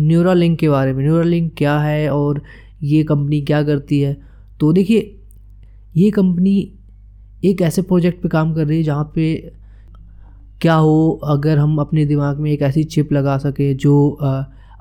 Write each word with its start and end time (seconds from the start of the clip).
Neura 0.00 0.32
link 0.34 0.58
के 0.58 0.68
बारे 0.68 0.92
में। 0.92 1.04
न्यूरा 1.04 1.24
लिंक 1.24 1.52
क्या 1.58 1.78
है 1.80 2.08
और 2.10 2.42
ये 2.82 3.02
कंपनी 3.04 3.40
क्या 3.42 3.62
करती 3.62 4.00
है? 4.00 4.16
तो 4.60 4.72
देखिए, 4.72 5.14
ये 5.96 6.10
कंपनी 6.10 6.56
एक 7.44 7.62
ऐसे 7.62 7.82
प्रोजेक्ट 7.82 8.22
पे 8.22 8.28
काम 8.28 8.54
कर 8.54 8.66
रही 8.66 8.76
है 8.78 8.84
जहाँ 8.84 9.04
पे 9.14 9.34
क्या 10.60 10.74
हो, 10.74 11.20
अगर 11.24 11.58
हम 11.58 11.76
अपने 11.78 12.04
दिमाग 12.04 12.38
में 12.38 12.50
एक 12.50 12.62
ऐसी 12.62 12.84
चिप 12.84 13.12
लगा 13.12 13.36
सकें 13.38 13.76
जो 13.76 14.10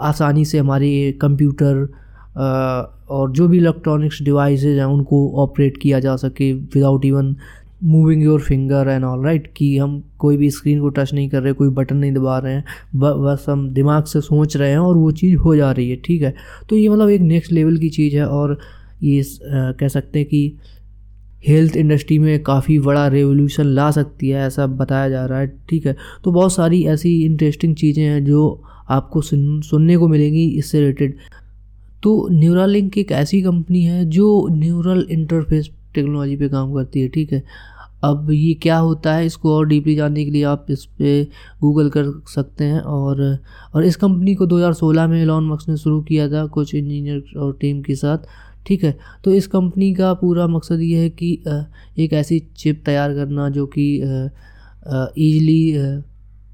आसानी 0.01 0.45
से 0.45 0.57
हमारे 0.57 1.11
कंप्यूटर 1.21 1.87
और 3.09 3.31
जो 3.31 3.47
भी 3.47 3.57
इलेक्ट्रॉनिक्स 3.57 4.21
डिवाइसेज 4.23 4.77
हैं 4.77 4.85
उनको 4.85 5.19
ऑपरेट 5.43 5.77
किया 5.77 5.99
जा 5.99 6.15
सके 6.15 6.51
without 6.53 7.05
even 7.05 7.35
moving 7.83 8.23
your 8.23 8.39
finger 8.39 8.87
and 8.89 9.03
all 9.03 9.23
right 9.23 9.53
कि 9.57 9.77
हम 9.77 10.03
कोई 10.17 10.37
भी 10.37 10.49
स्क्रीन 10.51 10.79
को 10.79 10.89
टच 10.89 11.13
नहीं 11.13 11.29
कर 11.29 11.41
रहे 11.41 11.53
कोई 11.53 11.69
बटन 11.69 11.97
नहीं 11.97 12.13
दबा 12.13 12.39
रहे 12.39 12.53
हैं 12.53 12.63
बस 12.95 13.45
हम 13.49 13.69
दिमाग 13.69 14.03
से 14.03 14.21
सोच 14.21 14.57
रहे 14.57 14.69
हैं 14.69 14.77
और 14.77 14.97
वो 14.97 15.11
चीज़ 15.11 15.35
हो 15.35 15.55
जा 15.55 15.71
रही 15.71 15.89
है 15.89 15.95
ठीक 15.95 16.21
है? 16.21 16.33
तो 16.69 16.75
ये 16.75 16.89
मतलब 16.89 17.09
एक 17.09 17.21
नेक्स्ट 17.21 17.51
लेवल 17.51 17.77
की 17.77 17.89
चीज़ 17.89 18.15
है 18.15 18.27
और 18.27 18.59
ये 19.03 19.21
आ, 19.21 19.25
कह 19.71 19.87
सकते 19.87 20.19
हैं 20.19 20.27
कि 20.27 20.55
हेल्थ 21.47 21.75
इंडस्ट्री 21.75 22.19
में 22.19 22.43
काफ़ी 22.43 22.79
बड़ा 22.79 23.07
रेवोल्यूशन 23.07 23.63
ला 23.63 23.91
सकती 23.91 24.29
है 24.29 24.47
ऐसा 24.47 24.67
बताया 24.67 25.09
जा 25.09 25.25
रहा 25.25 25.39
है 25.39 25.47
ठीक 25.69 25.85
है? 25.85 25.95
तो 26.23 26.31
बहुत 26.31 26.53
सारी 26.53 26.85
ऐसी 26.85 27.23
इंटरेस्टिंग 27.25 27.75
चीज़ें 27.75 28.03
हैं 28.03 28.25
जो 28.25 28.63
आपको 28.89 29.21
सुन 29.21 29.61
सुनने 29.61 29.97
को 29.97 30.07
मिलेंगी 30.07 30.47
इससे 30.49 30.79
रिलेटेड 30.79 31.15
तो 32.03 32.27
न्यूरालिंक 32.31 32.97
एक 32.97 33.11
ऐसी 33.11 33.41
कंपनी 33.41 33.83
है 33.83 34.05
जो 34.05 34.47
न्यूरल 34.51 35.07
इंटरफेस 35.11 35.69
टेक्नोलॉजी 35.97 36.35
पे 36.37 36.49
काम 36.49 36.73
करती 36.73 37.01
है, 37.01 37.07
ठीक 37.09 37.33
है? 37.33 37.43
अब 38.03 38.27
ये 38.31 38.53
क्या 38.53 38.77
होता 38.77 39.13
है, 39.15 39.25
इसको 39.25 39.53
और 39.53 39.67
डीपली 39.67 39.95
जानने 39.95 40.23
के 40.25 40.31
लिए 40.31 40.43
आप 40.45 40.65
इस 40.69 40.83
पर 40.85 41.25
गूगल 41.61 41.89
कर 41.89 42.11
सकते 42.29 42.63
हैं 42.63 42.79
और 42.81 43.21
और 43.75 43.85
इस 43.85 43.95
कंपनी 43.95 44.35
को 44.35 44.47
2016 44.47 45.07
में 45.09 45.21
एलॉन 45.21 45.47
मक्स 45.49 45.69
ने 45.69 45.77
शुरू 45.77 46.01
किया 46.01 46.27
था 46.31 46.45
कुछ 46.47 46.73
इंजीनियर 46.75 47.39
और 47.39 47.57
टीम 47.61 47.81
के 47.81 47.95
साथ, 47.95 48.17
ठीक 48.67 48.83
है? 48.83 48.97
तो 49.23 49.33
इस 49.33 49.47
कंपनी 49.47 49.93
का 49.93 50.13
पूरा 50.13 50.47
मकसद 50.47 50.81
ये 50.81 50.99
है 50.99 51.09
कि 51.11 51.31
एक 51.99 52.13
ऐसी 52.13 52.39
चिप 52.57 52.81
तैयार 52.85 53.13
करना 53.13 53.49
जो 53.49 53.65
कि 53.77 53.85
ईजली 55.19 55.71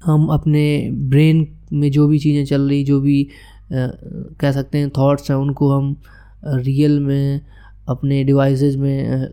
हम 0.04 0.26
अपने 0.28 0.64
ब्रेन 0.92 1.46
में 1.72 1.90
जो 1.90 2.06
भी 2.08 2.18
चीज़ें 2.18 2.44
चल 2.46 2.68
रही, 2.68 2.84
जो 2.84 3.00
भी 3.00 3.26
कह 3.72 4.52
सकते 4.52 4.78
हैं 4.78 4.90
थॉट्स 4.98 5.30
हैं, 5.30 5.36
उनको 5.38 5.70
हम 5.70 5.96
रियल 6.44 6.98
में 7.00 7.40
अपने 7.88 8.22
डिवाइसेस 8.24 8.76
में 8.76 9.28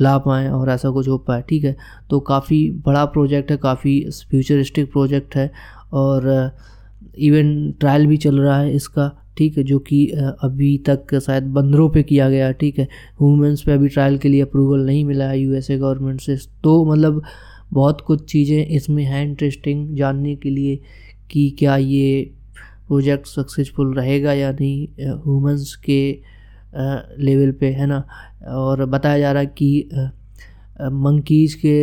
ला 0.00 0.16
पाएँ 0.18 0.48
और 0.48 0.70
ऐसा 0.70 0.90
कुछ 0.90 1.08
हो 1.08 1.16
पाए, 1.18 1.42
ठीक 1.48 1.64
है? 1.64 1.76
तो 2.10 2.20
काफ़ी 2.20 2.70
बड़ा 2.86 3.04
प्रोजेक्ट 3.04 3.50
है, 3.50 3.56
काफ़ी 3.56 4.00
फ्यूचरिस्टिक 4.30 4.90
प्रोजेक्ट 4.92 5.36
है 5.36 5.50
और 5.92 6.52
इवन 7.18 7.72
ट्रायल 7.80 8.06
भी 8.06 8.16
चल 8.16 8.38
रहा 8.40 8.58
है 8.58 8.74
इसका, 8.74 9.10
ठीक 9.38 9.56
है? 9.58 9.64
जो 9.64 9.78
कि 9.78 10.06
अभी 10.42 10.76
तक 10.88 11.14
शायद 11.26 11.44
बंदरों 11.54 11.88
पे 11.90 12.02
किया 12.02 12.28
गया, 12.30 12.50
ठीक 12.52 12.78
है? 12.78 12.84
ह्यूमंस 13.20 13.62
पे 13.62 13.72
अभी 13.72 13.88
ट्रायल 13.88 14.18
के 14.18 14.28
लिए 14.28 14.42
अप्रूवल 14.42 14.84
नहीं 14.86 15.04
मिला 15.04 15.28
है 15.28 15.40
यूएसए 15.40 15.78
गवर्नमेंट 15.78 16.20
से। 16.20 16.36
तो 16.64 16.84
मतलब 16.84 17.22
बहुत 17.72 18.00
कुछ 18.00 18.24
चीज़ें 18.32 18.66
इसमें 18.66 19.02
हैं 19.04 19.24
इंटरेस्टिंग 19.24 19.96
जानने 19.96 20.34
के 20.36 20.50
लिए 20.50 20.78
कि 21.30 21.48
क्या 21.58 21.76
ये 21.76 22.30
प्रोजेक्ट 22.88 23.26
सक्सेसफुल 23.26 23.94
रहेगा 23.94 24.32
या 24.32 24.50
नहीं 24.52 24.86
ह्यूमंस 25.00 25.74
के 25.84 26.00
लेवल 26.76 27.52
पे, 27.52 27.70
है 27.70 27.86
ना? 27.86 28.02
और 28.48 28.84
बताया 28.86 29.18
जा 29.18 29.32
रहा 29.32 29.40
है 29.40 29.46
कि 29.58 29.88
मंकीज 30.94 31.54
के 31.64 31.76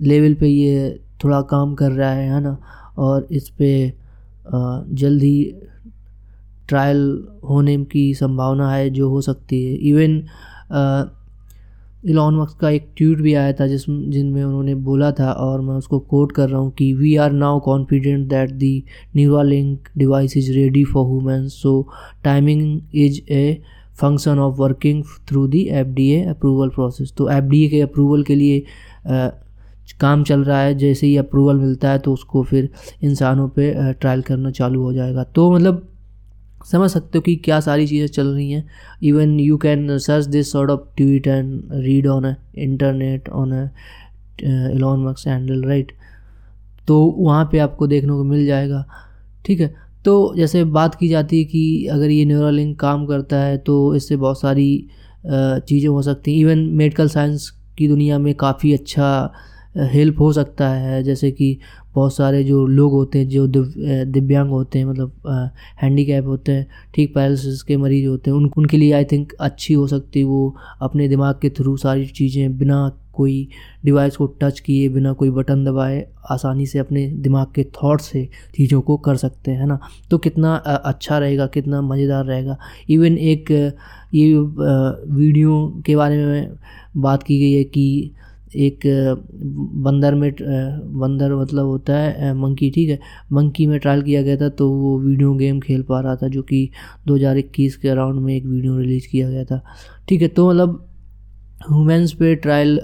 लेवल 0.00 0.34
पे 0.34 0.48
ये 0.48 1.00
थोड़ा 1.24 1.40
काम 1.50 1.74
कर 1.74 1.90
रहा 1.92 2.10
है 2.12 2.28
है 2.30 2.40
ना? 2.42 2.56
और 2.98 3.26
इस 3.32 3.48
पर 3.60 3.92
जल्द 4.94 5.22
ही 5.22 5.52
ट्रायल 6.68 7.02
होने 7.48 7.76
की 7.84 8.12
संभावना 8.14 8.70
है, 8.72 8.88
जो 8.90 9.08
हो 9.10 9.20
सकती 9.20 9.64
है। 9.64 9.74
इवन 9.88 10.22
इलॉन 12.04 12.36
मस्क 12.36 12.58
का 12.60 12.70
एक 12.70 12.88
ट्वीट 12.96 13.18
भी 13.18 13.34
आया 13.34 13.52
था 13.52 13.66
जिस 13.66 13.84
जिनमें 13.88 14.42
उन्होंने 14.44 14.74
बोला 14.76 15.10
था, 15.12 15.30
और 15.32 15.60
मैं 15.60 15.74
उसको 15.74 15.98
कोट 16.00 16.32
कर 16.32 16.48
रहा 16.48 16.60
हूँ 16.60 16.70
कि 16.78 16.92
we 16.94 17.14
are 17.16 17.32
now 17.32 17.60
confident 17.60 18.26
that 18.28 18.50
the 18.52 18.84
Neuralink 19.42 19.88
device 19.98 20.36
is 20.36 20.52
ready 20.52 20.84
for 20.84 21.06
humans 21.06 21.52
so 21.62 21.88
timing 22.24 22.80
is 22.94 23.20
a 23.30 23.62
function 24.02 24.38
of 24.38 24.56
working 24.60 25.02
through 25.28 25.46
the 25.48 25.62
F 25.80 25.88
D 25.94 26.08
A 26.12 26.22
approval 26.30 26.68
process 26.70 27.12
तो 27.18 27.28
एफ़ 27.30 27.44
डी 27.44 27.64
ए 27.64 27.68
के 27.68 27.80
अप्रूवल 27.80 28.22
के 28.22 28.34
लिए 28.34 28.58
आ, 29.06 29.28
काम 30.00 30.22
चल 30.24 30.42
रहा 30.44 30.60
है 30.60 30.74
जैसे 30.78 31.06
ही 31.06 31.16
अप्रूवल 31.16 31.56
मिलता 31.56 31.90
है 31.90 31.98
तो 31.98 32.12
उसको 32.12 32.42
फिर 32.44 32.68
इंसानों 33.04 33.48
पे 33.48 33.72
ट्रायल 33.92 34.22
करना 34.22 34.50
चालू 34.50 34.82
हो 34.82 34.92
जाएगा। 34.92 35.24
तो 35.24 35.50
मतलब 35.52 35.88
समझ 36.66 36.90
सकते 36.90 37.18
हो 37.18 37.22
कि 37.22 37.34
क्या 37.44 37.58
सारी 37.60 37.86
चीज़ें 37.86 38.06
चल 38.08 38.26
रही 38.26 38.50
हैं। 38.50 38.64
Even 39.02 39.38
you 39.40 39.56
can 39.56 39.98
search 39.98 40.26
this 40.26 40.52
sort 40.52 40.70
of 40.70 40.80
tweet 40.96 41.26
and 41.26 41.72
read 41.74 42.06
on 42.06 42.34
internet 42.56 43.28
on 43.30 43.52
Elon 44.42 45.04
Musk's 45.06 45.26
handle 45.28 45.64
right 45.64 45.92
तो 46.88 47.00
वहाँ 47.18 47.44
पे 47.52 47.58
आपको 47.58 47.86
देखने 47.86 48.12
को 48.12 48.24
मिल 48.24 48.46
जाएगा। 48.46 48.84
ठीक 49.46 49.60
है? 49.60 49.74
तो 50.04 50.34
जैसे 50.36 50.64
बात 50.66 50.94
की 50.94 51.08
जाती 51.08 51.38
है 51.38 51.44
कि 51.44 51.86
अगर 51.92 52.10
ये 52.10 52.24
न्यूरोलिंक 52.24 52.78
काम 52.80 53.06
करता 53.06 53.40
है 53.40 53.56
तो 53.58 53.94
इससे 53.96 54.16
बहुत 54.16 54.40
सारी 54.40 54.86
चीज़ें 55.26 55.88
हो 55.88 56.02
सकती 56.02 56.32
हैं। 56.32 56.40
इवन 56.40 56.58
मेडिकल 56.76 57.08
साइंस 57.08 57.48
की 57.78 57.88
दुनिया 57.88 58.18
में 58.18 58.34
काफ़ी 58.34 58.72
अच्छा 58.72 59.32
हेल्प 59.92 60.20
हो 60.20 60.32
सकता 60.32 60.68
है। 60.68 61.02
जैसे 61.02 61.30
कि 61.30 61.56
बहुत 61.94 62.14
सारे 62.14 62.42
जो 62.44 62.66
लोग 62.66 62.92
होते 62.92 63.18
हैं, 63.18 63.28
जो 63.28 63.46
दिव्यांग 63.46 64.50
होते 64.50 64.78
हैं 64.78 64.86
मतलब 64.86 65.52
हैंडीकैप 65.82 66.26
होते 66.26 66.52
हैं, 66.52 66.66
ठीक 66.94 67.14
पैरालिसिस 67.14 67.62
के 67.62 67.76
मरीज़ 67.76 68.06
होते 68.06 68.30
हैं, 68.30 68.36
उन, 68.36 68.50
उनके 68.58 68.76
लिए 68.76 68.92
आई 68.92 69.04
थिंक 69.04 69.32
अच्छी 69.40 69.74
हो 69.74 69.86
सकती 69.86 70.20
है 70.20 70.24
वो 70.26 70.54
अपने 70.82 71.08
दिमाग 71.08 71.38
के 71.42 71.50
थ्रू 71.50 71.76
सारी 71.76 72.06
चीज़ें 72.08 72.58
बिना 72.58 72.88
कोई 73.14 73.48
डिवाइस 73.84 74.16
को 74.16 74.26
टच 74.42 74.60
किए 74.60 74.88
बिना 74.88 75.12
कोई 75.12 75.30
बटन 75.30 75.64
दबाए, 75.64 76.06
आसानी 76.30 76.66
से 76.66 76.78
अपने 76.78 77.06
दिमाग 77.18 77.46
के 77.54 77.64
थॉट 77.74 78.00
से 78.00 78.28
चीज़ों 78.56 78.80
को 78.80 78.96
कर 78.98 79.16
सकते 79.16 79.50
हैं 79.50 79.66
ना? 79.66 79.78
तो 80.10 80.18
कितना 80.18 80.54
अच्छा 80.54 81.18
रहेगा, 81.18 81.46
कितना 81.48 81.80
मज़ेदार 81.82 82.24
रहेगा। 82.24 82.56
इवन 82.90 83.18
एक, 83.18 83.50
ये 84.14 84.34
वीडियो 84.34 85.82
के 85.86 85.96
बारे 85.96 86.24
में 86.26 86.56
बात 86.98 87.22
की 87.22 87.38
गई 87.40 87.52
है 87.52 87.64
कि 87.66 88.12
एक 88.54 88.80
बंदर 89.84 90.14
में 90.14 90.30
बंदर 90.32 91.34
मतलब 91.34 91.66
होता 91.66 91.96
है 91.96 92.32
मंकी 92.36 92.70
ठीक 92.70 92.88
है? 92.88 92.98
मंकी 93.32 93.66
में 93.66 93.78
ट्रायल 93.78 94.02
किया 94.02 94.22
गया 94.22 94.36
था 94.36 94.48
तो 94.50 94.68
वो 94.70 94.98
वीडियो 95.00 95.32
गेम 95.34 95.60
खेल 95.60 95.82
पा 95.82 96.00
रहा 96.00 96.16
था 96.16 96.28
जो 96.28 96.42
कि 96.42 96.68
2021 97.08 97.76
के 97.76 97.88
अराउंड 97.88 98.20
में 98.20 98.34
एक 98.34 98.46
वीडियो 98.46 98.76
रिलीज़ 98.78 99.08
किया 99.10 99.28
गया 99.30 99.44
था। 99.44 99.60
ठीक 100.08 100.22
है 100.22 100.28
तो 100.28 100.48
मतलब 100.50 100.88
ह्यूमेंस 101.70 102.12
पे 102.12 102.34
ट्रायल 102.34 102.80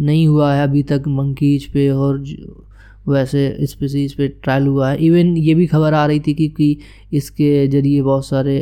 नहीं 0.00 0.26
हुआ 0.28 0.52
है 0.54 0.62
अभी 0.64 0.82
तक 0.82 1.04
मंकीज 1.08 1.64
पे 1.72 1.88
और 1.90 2.24
वैसे 3.08 3.66
स्पीसीज 3.66 4.14
पे 4.14 4.28
ट्रायल 4.28 4.66
हुआ 4.66 4.90
है। 4.90 4.96
इवन 4.98 5.36
ये 5.36 5.54
भी 5.54 5.66
खबर 5.66 5.94
आ 5.94 6.06
रही 6.06 6.20
थी 6.20 6.34
कि, 6.34 6.48
कि 6.48 6.78
इसके 7.12 7.66
ज़रिए 7.68 8.02
बहुत 8.02 8.26
सारे 8.26 8.58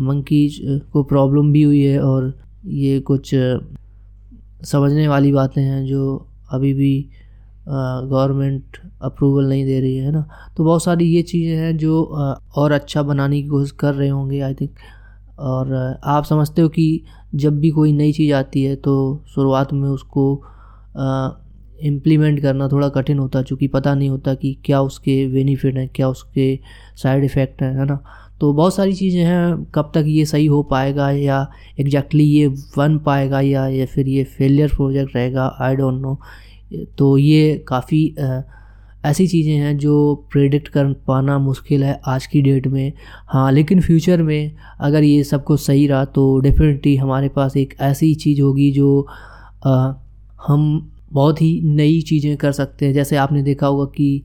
मंकीज 0.00 0.60
को 0.92 1.02
प्रॉब्लम 1.02 1.52
भी 1.52 1.62
हुई 1.62 1.82
है 1.82 2.00
और 2.00 2.34
ये 2.66 3.00
कुछ 3.00 3.30
समझने 4.64 5.08
वाली 5.08 5.32
बातें 5.32 5.62
हैं 5.62 5.84
जो 5.86 6.26
अभी 6.52 6.72
भी 6.74 6.92
गवर्नमेंट 7.68 8.76
अप्रूवल 9.02 9.48
नहीं 9.48 9.64
दे 9.64 9.80
रही 9.80 9.96
है 9.96 10.10
ना? 10.12 10.24
तो 10.56 10.64
बहुत 10.64 10.82
सारी 10.84 11.04
ये 11.04 11.22
चीज़ें 11.22 11.56
हैं 11.56 11.76
जो 11.76 12.02
और 12.56 12.72
अच्छा 12.72 13.02
बनाने 13.02 13.42
की 13.42 13.48
कोशिश 13.48 13.70
कर 13.70 13.94
रहे 13.94 14.08
होंगे 14.08 14.40
आई 14.40 14.54
थिंक 14.54 14.70
और 15.40 15.74
आप 16.04 16.24
समझते 16.24 16.62
हो 16.62 16.68
कि 16.68 17.02
जब 17.34 17.58
भी 17.60 17.70
कोई 17.70 17.92
नई 17.92 18.12
चीज़ 18.12 18.32
आती 18.34 18.62
है 18.64 18.74
तो 18.76 18.94
शुरुआत 19.34 19.72
में 19.72 19.88
उसको 19.88 20.32
इम्प्लीमेंट 21.82 22.40
करना 22.42 22.68
थोड़ा 22.68 22.88
कठिन 22.88 23.18
होता 23.18 23.38
है, 23.38 23.44
चूँकि 23.44 23.66
पता 23.68 23.94
नहीं 23.94 24.08
होता 24.10 24.34
कि 24.34 24.56
क्या 24.64 24.80
उसके 24.82 25.26
बेनिफिट 25.32 25.76
हैं, 25.76 25.88
क्या 25.94 26.08
उसके 26.08 26.58
साइड 26.96 27.24
इफ़ेक्ट 27.24 27.62
हैं, 27.62 27.72
है 27.78 27.84
ना? 27.86 27.98
तो 28.40 28.52
बहुत 28.52 28.74
सारी 28.74 28.92
चीज़ें 28.94 29.22
हैं, 29.24 29.64
कब 29.74 29.90
तक 29.94 30.04
ये 30.06 30.24
सही 30.26 30.46
हो 30.46 30.62
पाएगा 30.62 31.10
या 31.10 31.46
एग्जैक्टली 31.80 32.24
ये 32.24 32.48
बन 32.76 32.98
पाएगा 33.06 33.40
या 33.40 33.66
या 33.68 33.86
फिर 33.86 34.08
ये 34.08 34.24
फेलियर 34.38 34.68
प्रोजेक्ट 34.76 35.16
रहेगा 35.16 35.46
आई 35.60 35.76
डोंट 35.76 36.00
नो 36.02 36.18
तो 36.98 37.16
ये 37.18 37.56
काफ़ी 37.68 38.06
ऐसी 39.04 39.26
चीज़ें 39.26 39.52
हैं 39.52 39.76
जो 39.78 40.14
प्रेडिक्ट 40.32 40.68
कर 40.68 40.92
पाना 41.06 41.38
मुश्किल 41.38 41.84
है 41.84 42.00
आज 42.08 42.26
की 42.26 42.42
डेट 42.42 42.66
में। 42.66 42.92
हाँ 43.28 43.50
लेकिन 43.52 43.80
फ्यूचर 43.80 44.22
में 44.22 44.52
अगर 44.80 45.02
ये 45.02 45.22
सब 45.24 45.44
कुछ 45.44 45.60
सही 45.60 45.86
रहा 45.86 46.04
तो 46.04 46.38
डेफिनेटली 46.40 46.94
हमारे 46.96 47.28
पास 47.28 47.56
एक 47.56 47.74
ऐसी 47.80 48.14
चीज़ 48.16 48.40
होगी 48.40 48.70
जो 48.72 49.06
आ, 49.66 49.92
हम 50.46 50.90
बहुत 51.12 51.40
ही 51.42 51.60
नई 51.64 52.00
चीज़ें 52.00 52.36
कर 52.36 52.52
सकते 52.52 52.86
हैं। 52.86 52.92
जैसे 52.94 53.16
आपने 53.16 53.42
देखा 53.42 53.66
होगा 53.66 53.84
कि 53.96 54.22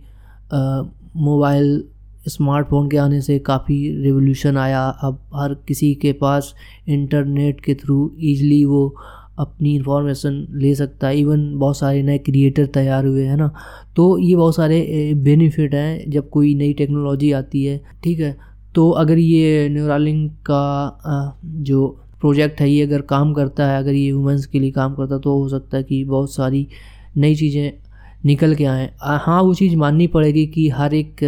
मोबाइल 1.18 1.84
स्मार्टफ़ोन 2.28 2.90
के 2.90 2.98
आने 2.98 3.22
से 3.22 3.38
काफ़ी 3.40 3.78
रिवोल्यूशन 4.04 4.58
आया। 4.58 4.82
अब 4.82 5.20
हर 5.36 5.54
किसी 5.68 5.94
के 5.96 6.12
पास 6.14 6.54
इंटरनेट 6.88 7.62
के 7.62 7.74
थ्रू 7.76 8.12
ईज़िली 8.22 8.64
वो 8.66 8.96
अपनी 9.40 9.76
इन्फॉर्मेशन 9.76 10.46
ले 10.54 10.74
सकता 10.76 11.08
है। 11.08 11.18
इवन 11.20 11.58
बहुत 11.60 11.78
सारे 11.78 12.02
नए 12.04 12.18
क्रिएटर 12.20 12.66
तैयार 12.74 13.06
हुए, 13.06 13.26
हैं 13.26 13.38
ना? 13.38 13.52
तो 13.96 14.18
ये 14.20 14.36
बहुत 14.36 14.56
सारे 14.56 15.14
बेनिफिट 15.16 15.76
हैं 15.76 16.10
जब 16.12 16.30
कोई 16.30 16.54
नई 16.56 16.74
टेक्नोलॉजी 16.74 17.32
आती 17.34 17.64
है, 17.64 17.80
ठीक 18.04 18.20
है? 18.20 18.36
तो 18.76 18.90
अगर 18.92 19.18
ये 19.18 19.70
न्यूरालिंक 19.70 20.32
का 20.50 21.40
जो 21.46 21.88
प्रोजेक्ट 22.22 22.62
है, 22.62 22.70
ये 22.70 22.84
अगर 22.84 23.02
काम 23.02 23.34
करता 23.34 23.68
है, 23.68 23.78
अगर 23.80 23.94
ये 23.94 24.12
वुमेंस 24.12 24.46
के 24.46 24.60
लिए 24.60 24.72
काम 24.72 24.94
करता 24.96 25.18
तो 25.18 25.38
हो 25.40 25.48
सकता 25.50 25.78
है 25.78 25.84
कि 25.84 26.04
बहुत 26.04 26.34
सारी 26.34 26.68
नई 27.18 27.36
चीज़ें 27.36 27.72
निकल 28.26 28.56
के 28.56 28.66
आएँ। 28.66 28.90
हाँ 29.02 29.42
वो 29.42 29.54
चीज़ 29.54 29.76
माननी 29.76 30.08
पड़ेगी 30.08 30.46
कि 30.48 30.68
हर 30.70 30.94
एक 30.94 31.24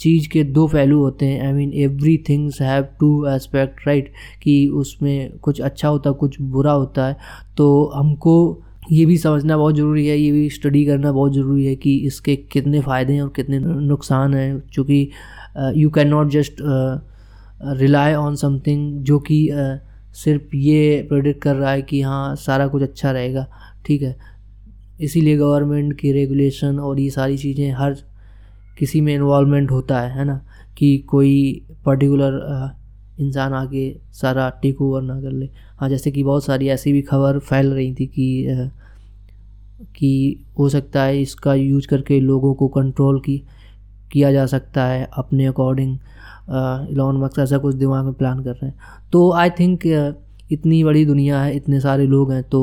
चीज़ 0.00 0.28
के 0.28 0.42
दो 0.44 0.66
पहलू 0.68 0.98
होते 0.98 1.26
हैं। 1.26 1.46
I 1.46 1.52
mean 1.52 1.72
every 1.74 2.16
things 2.28 2.60
have 2.62 2.86
two 3.00 3.26
aspect 3.28 3.86
right 3.86 4.12
कि 4.42 4.66
उसमें 4.74 5.38
कुछ 5.38 5.60
अच्छा 5.60 5.88
होता 5.88 6.10
है 6.10 6.16
कुछ 6.16 6.40
बुरा 6.40 6.72
होता 6.72 7.06
है। 7.06 7.16
तो 7.56 7.84
हमको 7.94 8.62
ये 8.92 9.04
भी 9.06 9.16
समझना 9.18 9.56
बहुत 9.56 9.76
ज़रूरी 9.76 10.06
है 10.06 10.18
ये 10.18 10.30
भी 10.32 10.48
स्टडी 10.50 10.84
करना 10.84 11.12
बहुत 11.12 11.34
ज़रूरी 11.34 11.66
है 11.66 11.74
कि 11.76 11.96
इसके 12.06 12.36
कितने 12.52 12.80
फ़ायदे 12.80 13.12
हैं 13.12 13.22
और 13.22 13.32
कितने 13.36 13.58
नुकसान 13.58 14.34
हैं। 14.34 14.62
चूँकि 14.68 15.08
you 15.76 15.90
can 15.90 16.08
not 16.08 16.30
just 16.30 16.62
rely 17.78 18.14
on 18.14 18.36
something 18.36 19.02
जो 19.04 19.18
कि 19.18 19.46
uh, 19.48 19.76
सिर्फ़ 20.14 20.56
ये 20.56 21.06
प्रोडिक्ट 21.08 21.40
कर 21.42 21.54
रहा 21.56 21.70
है 21.72 21.82
कि 21.82 22.00
हाँ 22.02 22.34
सारा 22.36 22.66
कुछ 22.68 22.82
अच्छा 22.82 23.10
रहेगा। 23.10 23.46
ठीक 23.86 24.02
है? 24.02 24.16
इसीलिए 25.00 25.36
गवर्नमेंट 25.36 25.92
की 26.00 26.12
रेगुलेशन 26.12 26.78
और 26.78 27.00
ये 27.00 27.10
सारी 27.10 27.36
चीज़ें 27.38 27.70
हर 27.72 27.96
किसी 28.78 29.00
में 29.00 29.14
इन्वॉलमेंट 29.14 29.70
होता 29.70 30.00
है 30.00 30.18
है 30.18 30.24
ना? 30.24 30.40
कि 30.78 30.96
कोई 31.08 31.62
पर्टिकुलर 31.86 32.40
इंसान 33.20 33.52
आके 33.52 33.90
सारा 34.12 34.48
टेक 34.62 34.80
ओवर 34.82 35.02
ना 35.02 35.20
कर 35.20 35.30
ले। 35.30 35.48
हाँ 35.78 35.88
जैसे 35.88 36.10
कि 36.10 36.22
बहुत 36.24 36.44
सारी 36.44 36.68
ऐसी 36.68 36.92
भी 36.92 37.02
खबर 37.02 37.38
फैल 37.38 37.72
रही 37.72 37.92
थी 37.94 38.06
कि 38.08 38.70
कि 39.96 40.44
हो 40.58 40.68
सकता 40.68 41.02
है 41.02 41.20
इसका 41.22 41.54
यूज़ 41.54 41.86
करके 41.88 42.20
लोगों 42.20 42.54
को 42.54 42.68
कंट्रोल 42.68 43.20
की, 43.20 43.36
किया 44.12 44.32
जा 44.32 44.46
सकता 44.46 44.84
है 44.86 45.08
अपने 45.12 45.46
अकॉर्डिंग 45.46 45.96
इलॉन 46.90 47.20
मक्स 47.22 47.38
ऐसा 47.38 47.58
कुछ 47.58 47.74
दिमाग 47.74 48.04
में 48.04 48.14
प्लान 48.14 48.42
कर 48.44 48.52
रहे 48.52 48.66
हैं। 48.66 49.08
तो 49.12 49.30
आई 49.32 49.50
थिंक 49.50 49.86
इतनी 50.52 50.82
बड़ी 50.84 51.04
दुनिया 51.06 51.40
है, 51.42 51.56
इतने 51.56 51.80
सारे 51.80 52.06
लोग 52.06 52.32
हैं 52.32 52.42
तो 52.44 52.60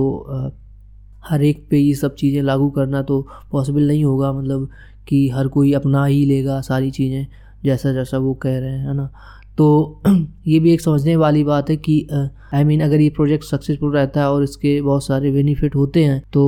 हर 1.24 1.44
एक 1.44 1.66
पे 1.70 1.78
ये 1.78 1.94
सब 1.96 2.16
चीज़ें 2.16 2.42
लागू 2.42 2.70
करना 2.70 3.02
तो 3.02 3.22
पॉसिबल 3.52 3.88
नहीं 3.88 4.04
होगा। 4.06 4.32
मतलब 4.34 4.70
कि 5.08 5.28
हर 5.30 5.48
कोई 5.50 5.74
अपना 5.74 6.06
ही 6.06 6.24
लेगा 6.26 6.60
सारी 6.62 6.92
चीज़ें, 6.92 7.26
जैसा 7.64 7.92
जैसा 7.94 8.18
वो 8.18 8.34
कह 8.36 8.58
रहे 8.60 8.72
हैं, 8.72 8.88
है 8.88 8.94
ना? 8.96 9.10
तो 9.58 10.02
ये 10.48 10.60
भी 10.60 10.74
एक 10.74 10.82
समझने 10.82 11.16
वाली 11.16 11.44
बात 11.44 11.70
है 11.70 11.76
कि 11.80 12.08
आई 12.54 12.64
मीन 12.64 12.82
अगर 12.82 13.02
ये 13.02 13.10
प्रोजेक्ट 13.12 13.46
सक्सेसफुल 13.46 13.94
रहता 13.94 14.22
है 14.22 14.32
और 14.32 14.44
इसके 14.44 14.82
बहुत 14.82 15.06
सारे 15.06 15.32
बेनिफिट 15.32 15.76
होते 15.76 16.04
हैं 16.04 16.22
तो 16.34 16.44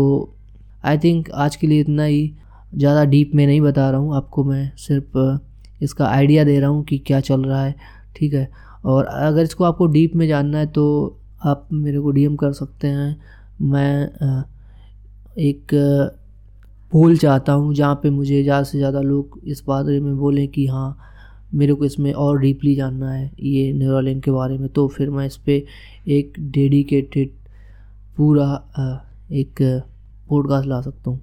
आई 0.83 0.97
थिंक 0.97 1.29
आज 1.35 1.56
के 1.56 1.67
लिए 1.67 1.79
इतना 1.81 2.03
ही। 2.03 2.31
ज़्यादा 2.73 3.03
डीप 3.06 3.31
में 3.35 3.45
नहीं 3.47 3.61
बता 3.61 3.89
रहा 3.89 4.00
हूँ, 4.00 4.15
आपको 4.15 4.44
मैं 4.44 4.71
सिर्फ़ 4.77 5.38
इसका 5.81 6.05
आइडिया 6.07 6.44
दे 6.44 6.59
रहा 6.59 6.69
हूँ 6.69 6.83
कि 6.83 6.97
क्या 7.00 7.19
चल 7.21 7.44
रहा 7.44 7.63
है, 7.63 7.75
ठीक 8.15 8.33
है? 8.33 8.50
और 8.85 9.05
अगर 9.05 9.44
इसको 9.44 9.63
आपको 9.63 9.88
डीप 9.88 10.15
में 10.15 10.27
जानना 10.27 10.57
है 10.57 10.65
तो 10.67 10.85
आप 11.44 11.67
मेरे 11.73 12.00
को 12.00 12.12
डीएम 12.12 12.35
कर 12.35 12.51
सकते 12.53 12.88
हैं। 12.88 13.15
मैं 13.63 14.07
एक 15.39 15.73
पोल 16.91 17.18
चाहता 17.18 17.53
हूँ, 17.53 17.74
जहाँ 17.74 17.95
पे 18.03 18.09
मुझे 18.09 18.41
ज़्यादा 18.44 18.63
से 18.63 18.77
ज़्यादा 18.77 19.01
लोग 19.01 19.39
इस 19.45 19.63
बारे 19.68 20.00
में 20.00 20.15
बोलें 20.18 20.47
कि 20.47 20.65
हाँ 20.68 20.97
मेरे 21.53 21.74
को 21.74 21.86
इसमें 21.86 22.12
और 22.13 22.39
डीपली 22.39 22.75
जानना 22.75 23.12
है 23.12 23.31
ये 23.39 23.71
न्यूरोलिंक 23.74 24.24
के 24.24 24.31
बारे 24.31 24.57
में। 24.57 24.68
तो 24.69 24.88
फिर 24.88 25.09
मैं 25.09 25.25
इस 25.25 25.38
पर 25.39 26.09
एक 26.12 26.33
डेडिकेटेड 26.51 27.31
पूरा 28.18 28.45
एक 29.31 29.62
पॉडकास्ट 30.30 30.68
ला 30.68 30.81
सकता 30.81 31.09
हूँ। 31.09 31.19